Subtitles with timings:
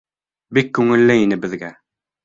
[0.59, 1.75] Бик күңелле ине беҙгә.